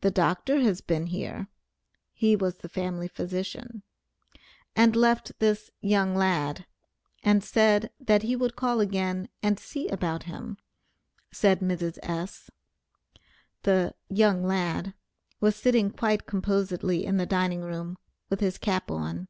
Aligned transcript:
"The 0.00 0.10
Dr. 0.10 0.60
has 0.60 0.80
been 0.80 1.08
here" 1.08 1.48
(he 2.14 2.34
was 2.34 2.54
the 2.56 2.68
family 2.70 3.08
physician), 3.08 3.82
"and 4.74 4.96
left 4.96 5.38
this 5.38 5.70
'young 5.82 6.14
lad,' 6.14 6.64
and 7.22 7.44
said, 7.44 7.90
that 8.00 8.22
he 8.22 8.36
would 8.36 8.56
call 8.56 8.80
again 8.80 9.28
and 9.42 9.60
see 9.60 9.86
about 9.88 10.22
him," 10.22 10.56
said 11.30 11.60
Mrs. 11.60 11.98
S. 12.02 12.48
The 13.64 13.94
"young 14.08 14.42
lad" 14.46 14.94
was 15.40 15.56
sitting 15.56 15.90
quite 15.90 16.24
composedly 16.26 17.04
in 17.04 17.18
the 17.18 17.26
dining 17.26 17.60
room, 17.60 17.98
with 18.30 18.40
his 18.40 18.56
cap 18.56 18.90
on. 18.90 19.28